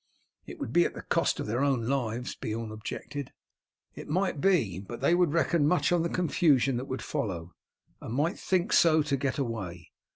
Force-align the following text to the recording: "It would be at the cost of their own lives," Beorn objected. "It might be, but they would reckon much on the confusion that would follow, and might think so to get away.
"It 0.47 0.57
would 0.57 0.73
be 0.73 0.83
at 0.83 0.95
the 0.95 1.03
cost 1.03 1.39
of 1.39 1.45
their 1.45 1.63
own 1.63 1.85
lives," 1.85 2.33
Beorn 2.33 2.71
objected. 2.71 3.31
"It 3.93 4.09
might 4.09 4.41
be, 4.41 4.79
but 4.79 4.99
they 4.99 5.13
would 5.13 5.31
reckon 5.31 5.67
much 5.67 5.91
on 5.91 6.01
the 6.01 6.09
confusion 6.09 6.77
that 6.77 6.85
would 6.85 7.03
follow, 7.03 7.53
and 8.01 8.15
might 8.15 8.39
think 8.39 8.73
so 8.73 9.03
to 9.03 9.15
get 9.15 9.37
away. 9.37 9.91